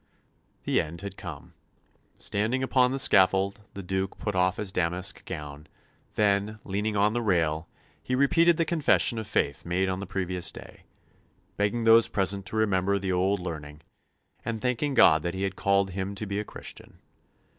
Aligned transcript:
The 0.63 0.81
end 0.81 1.01
had 1.01 1.15
come. 1.15 1.53
Standing 2.17 2.63
upon 2.63 2.91
the 2.91 2.97
scaffold, 2.97 3.61
the 3.75 3.83
Duke 3.83 4.17
put 4.17 4.33
off 4.33 4.57
his 4.57 4.71
damask 4.71 5.23
gown; 5.25 5.67
then, 6.15 6.57
leaning 6.63 6.97
on 6.97 7.13
the 7.13 7.21
rail, 7.21 7.69
he 8.01 8.15
repeated 8.15 8.57
the 8.57 8.65
confession 8.65 9.19
of 9.19 9.27
faith 9.27 9.63
made 9.63 9.89
on 9.89 9.99
the 9.99 10.07
previous 10.07 10.51
day, 10.51 10.85
begging 11.55 11.83
those 11.83 12.07
present 12.07 12.47
to 12.47 12.55
remember 12.55 12.97
the 12.97 13.11
old 13.11 13.39
learning, 13.41 13.81
and 14.43 14.59
thanking 14.59 14.95
God 14.95 15.21
that 15.21 15.35
He 15.35 15.43
had 15.43 15.55
called 15.55 15.91
him 15.91 16.15
to 16.15 16.25
be 16.25 16.39
a 16.39 16.43
Christian. 16.43 16.97